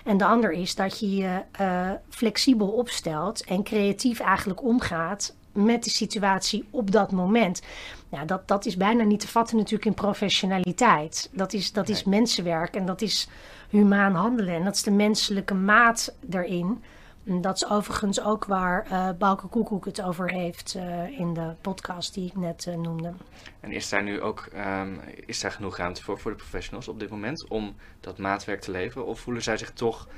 [0.04, 5.84] En de ander is dat je je uh, flexibel opstelt en creatief eigenlijk omgaat met
[5.84, 7.62] de situatie op dat moment.
[8.08, 11.30] Ja, dat, dat is bijna niet te vatten natuurlijk in professionaliteit.
[11.32, 13.28] Dat is, dat is mensenwerk en dat is
[13.68, 14.54] humaan handelen.
[14.54, 16.82] En dat is de menselijke maat erin.
[17.24, 18.86] En dat is overigens ook waar
[19.20, 23.12] uh, Koekoek het over heeft uh, in de podcast die ik net uh, noemde.
[23.60, 27.00] En is daar nu ook um, is daar genoeg ruimte voor voor de professionals op
[27.00, 29.06] dit moment om dat maatwerk te leveren?
[29.06, 30.08] Of voelen zij zich toch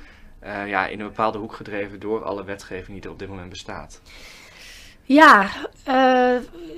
[0.65, 4.01] ja, in een bepaalde hoek gedreven door alle wetgeving die er op dit moment bestaat?
[5.03, 5.49] Ja,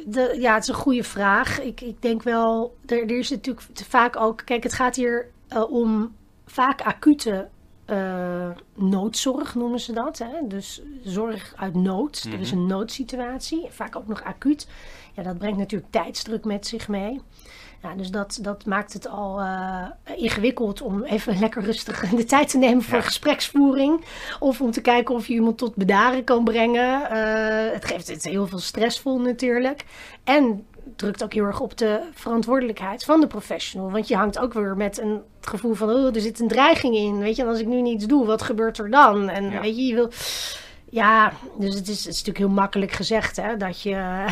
[0.06, 1.60] de, ja, het is een goede vraag.
[1.60, 5.30] Ik, ik denk wel, er, er is natuurlijk vaak ook, kijk, het gaat hier
[5.70, 7.50] om vaak acute
[7.92, 10.18] uh, noodzorg noemen ze dat.
[10.18, 10.48] Hè?
[10.48, 12.24] Dus zorg uit nood.
[12.26, 12.60] Mm Er is mhm.
[12.60, 14.68] een noodsituatie, vaak ook nog acuut.
[15.14, 17.22] Ja, dat brengt natuurlijk tijdsdruk met zich mee.
[17.84, 22.50] Ja, dus dat, dat maakt het al uh, ingewikkeld om even lekker rustig de tijd
[22.50, 24.06] te nemen voor gespreksvoering.
[24.40, 27.02] Of om te kijken of je iemand tot bedaren kan brengen.
[27.02, 29.86] Uh, het geeft het heel veel stressvol natuurlijk.
[30.24, 30.66] En
[30.98, 33.92] drukt ook heel erg op de verantwoordelijkheid van de professional.
[33.92, 37.18] Want je hangt ook weer met een gevoel van, oh, er zit een dreiging in.
[37.20, 39.30] Weet je, en als ik nu niets doe, wat gebeurt er dan?
[39.30, 40.12] En weet je, je wil.
[40.90, 44.26] Ja, dus het is, het is natuurlijk heel makkelijk gezegd hè, dat je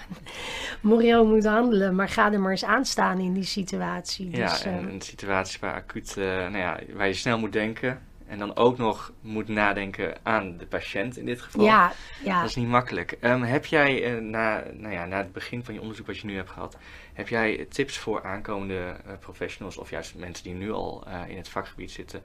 [0.80, 1.94] moreel moet handelen.
[1.94, 4.36] Maar ga er maar eens aan staan in die situatie.
[4.36, 7.52] Ja, dus, en uh, een situatie waar acuut, uh, nou ja, waar je snel moet
[7.52, 8.00] denken.
[8.28, 11.64] En dan ook nog moet nadenken aan de patiënt in dit geval.
[11.64, 11.92] Ja,
[12.24, 12.40] ja.
[12.40, 13.16] Dat is niet makkelijk.
[13.20, 16.26] Um, heb jij uh, na, nou ja, na het begin van je onderzoek wat je
[16.26, 16.76] nu hebt gehad,
[17.12, 21.36] heb jij tips voor aankomende uh, professionals of juist mensen die nu al uh, in
[21.36, 22.22] het vakgebied zitten,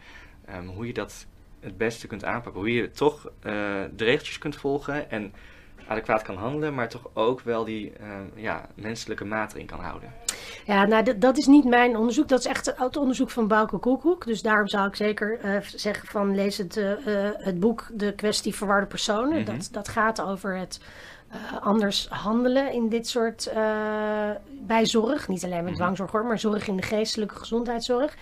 [0.56, 1.26] um, hoe je dat
[1.60, 2.62] het beste kunt aanpakken?
[2.62, 5.34] Hoe je toch de regeltjes kunt volgen en
[5.88, 7.94] adequaat kan handelen, maar toch ook wel die
[8.36, 10.14] ja, menselijke maat erin kan houden?
[10.66, 12.28] Ja, nou, dat is niet mijn onderzoek.
[12.28, 14.26] Dat is echt het onderzoek van Bauke Koekoek.
[14.26, 16.94] Dus daarom zou ik zeker uh, zeggen van lees het, uh,
[17.38, 19.40] het boek De kwestie verwarde personen.
[19.40, 19.58] Mm -hmm.
[19.58, 20.80] dat, dat gaat over het
[21.34, 23.52] uh, anders handelen in dit soort
[24.50, 25.28] bij zorg.
[25.28, 25.82] Niet alleen met mhm.
[25.82, 28.16] dwangzorg hoor, maar zorg in de geestelijke gezondheidszorg.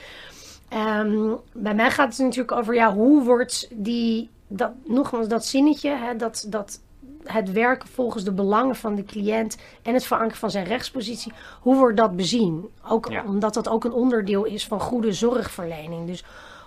[0.74, 5.90] Um, bij mij gaat het natuurlijk over ja, hoe wordt die, dat, nogmaals dat zinnetje,
[5.90, 6.80] hè, dat, dat
[7.24, 11.76] het werken volgens de belangen van de cliënt en het verankeren van zijn rechtspositie, hoe
[11.76, 12.70] wordt dat bezien?
[12.88, 16.08] Ook omdat dat ook een onderdeel is van goede zorgverlening.
[16.08, 16.24] Dus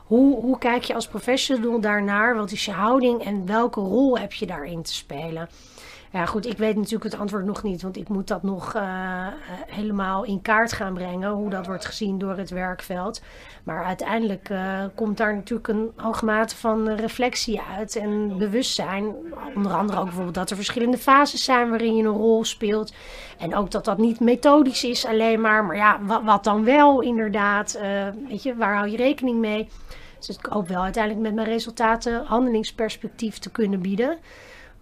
[0.07, 2.37] hoe, hoe kijk je als professional daarnaar?
[2.37, 5.49] Wat is je houding en welke rol heb je daarin te spelen?
[6.14, 9.27] Ja, goed, ik weet natuurlijk het antwoord nog niet, want ik moet dat nog uh,
[9.66, 13.22] helemaal in kaart gaan brengen, hoe dat wordt gezien door het werkveld.
[13.64, 19.14] Maar uiteindelijk uh, komt daar natuurlijk een hoge mate van reflectie uit en bewustzijn.
[19.55, 22.94] Onder andere ook bijvoorbeeld dat er verschillende fases zijn waarin je een rol speelt.
[23.38, 27.00] En ook dat dat niet methodisch is alleen maar, maar ja, wat, wat dan wel
[27.00, 27.79] inderdaad?
[28.29, 29.68] weet je, waar hou je rekening mee?
[30.18, 34.18] Dus ik hoop wel uiteindelijk met mijn resultaten handelingsperspectief te kunnen bieden.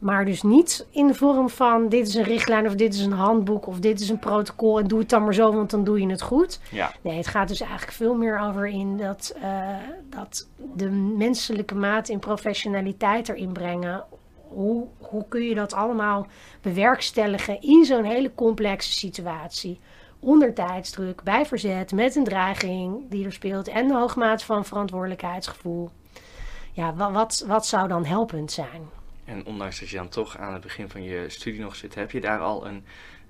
[0.03, 3.13] Maar dus niet in de vorm van dit is een richtlijn of dit is een
[3.13, 6.01] handboek of dit is een protocol en doe het dan maar zo, want dan doe
[6.01, 6.61] je het goed.
[6.71, 6.93] Ja.
[7.01, 9.69] Nee, het gaat dus eigenlijk veel meer over in dat, uh,
[10.11, 14.05] dat de menselijke maat in professionaliteit erin brengen.
[14.49, 16.27] Hoe, hoe kun je dat allemaal
[16.61, 19.81] bewerkstelligen in zo'n hele complexe situatie?
[20.21, 25.91] Onder tijdsdruk, bij verzet, met een dreiging die er speelt en de hoogmaat van verantwoordelijkheidsgevoel.
[26.73, 29.01] Ja, wat, wat, wat zou dan helpend zijn?
[29.25, 32.11] En ondanks dat je dan toch aan het begin van je studie nog zit, heb
[32.11, 32.85] je daar al een,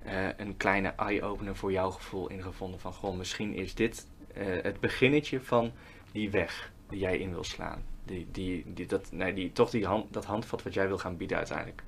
[0.07, 2.81] uh, een kleine eye-opener voor jouw gevoel in gevonden?
[2.81, 5.73] Van gewoon, misschien is dit uh, het beginnetje van
[6.13, 7.83] die weg die jij in wil slaan.
[8.05, 11.17] Die, die, die, dat, nee, die, toch die hand, dat handvat wat jij wil gaan
[11.17, 11.83] bieden uiteindelijk.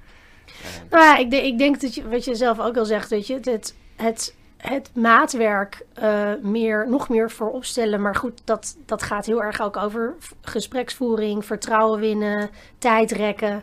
[0.46, 3.26] Uh, nou ja, ik, ik denk dat je, wat je zelf ook al zegt, weet
[3.26, 4.34] je, het, het,
[4.68, 8.00] het maatwerk uh, meer, nog meer voor opstellen.
[8.02, 13.62] Maar goed, dat, dat gaat heel erg ook over gespreksvoering, vertrouwen winnen, tijd rekken.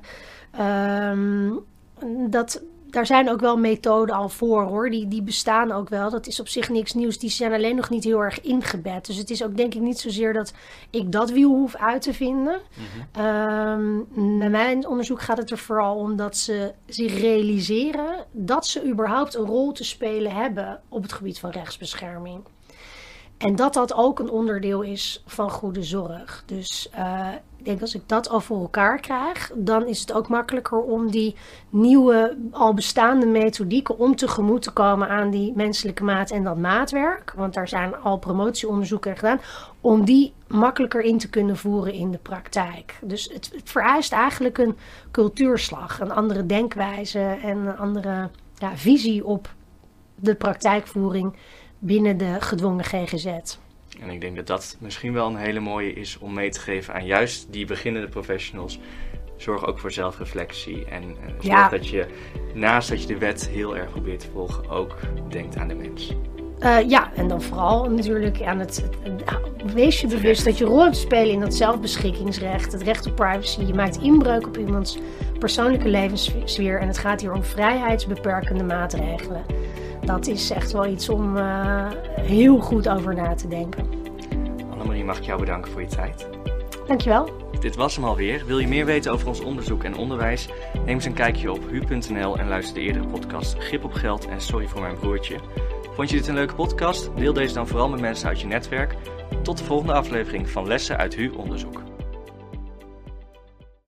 [0.59, 1.59] Um,
[2.29, 2.61] dat,
[2.91, 4.89] daar zijn ook wel methoden al voor hoor.
[4.89, 6.09] Die, die bestaan ook wel.
[6.09, 7.19] Dat is op zich niks nieuws.
[7.19, 9.05] Die zijn alleen nog niet heel erg ingebed.
[9.05, 10.53] Dus het is ook denk ik niet zozeer dat
[10.89, 12.59] ik dat wiel hoef uit te vinden.
[12.75, 13.25] Mm -hmm.
[14.15, 18.85] um, bij mijn onderzoek gaat het er vooral om dat ze zich realiseren dat ze
[18.85, 22.43] überhaupt een rol te spelen hebben op het gebied van rechtsbescherming.
[23.41, 26.43] En dat dat ook een onderdeel is van goede zorg.
[26.45, 27.27] Dus uh,
[27.57, 31.11] ik denk als ik dat al voor elkaar krijg, dan is het ook makkelijker om
[31.11, 31.35] die
[31.69, 37.33] nieuwe, al bestaande methodieken om tegemoet te komen aan die menselijke maat en dat maatwerk.
[37.35, 39.41] Want daar zijn al promotieonderzoeken gedaan.
[39.81, 42.99] Om die makkelijker in te kunnen voeren in de praktijk.
[43.01, 44.77] Dus het, het vereist eigenlijk een
[45.11, 49.49] cultuurslag, een andere denkwijze en een andere ja, visie op
[50.15, 51.35] de praktijkvoering
[51.81, 53.25] binnen de gedwongen GGZ.
[53.99, 56.93] En ik denk dat dat misschien wel een hele mooie is om mee te geven
[56.93, 58.79] aan juist die beginnende professionals.
[59.37, 61.69] Zorg ook voor zelfreflectie en uh, zorg Ja.
[61.69, 62.07] dat je
[62.53, 64.97] naast dat je de wet heel erg probeert te volgen, ook
[65.29, 66.13] denkt aan de mens.
[66.61, 68.89] Eh, ja, en dan vooral natuurlijk aan het,
[69.73, 73.15] wees je bewust dat je rol hebt te spelen in dat zelfbeschikkingsrecht, het recht op
[73.15, 73.61] privacy.
[73.61, 74.97] Je maakt inbreuk op iemands
[75.39, 79.45] persoonlijke levenssfeer en het gaat hier om vrijheidsbeperkende maatregelen.
[80.05, 83.85] Dat is echt wel iets om eh, heel goed over na te denken.
[84.71, 86.27] Annemarie, mag ik jou bedanken voor je tijd.
[86.87, 87.29] Dankjewel.
[87.59, 88.43] Dit was hem alweer.
[88.45, 90.49] Wil je meer weten over ons onderzoek en onderwijs?
[90.73, 94.41] Neem eens een kijkje op hu.nl en luister de eerdere podcast Grip op Geld en
[94.41, 95.35] Sorry voor mijn broertje.
[95.91, 97.09] Vond je dit een leuke podcast?
[97.15, 98.95] Deel deze dan vooral met mensen uit je netwerk.
[99.43, 101.90] Tot de volgende aflevering van Lessen uit HU Onderzoek.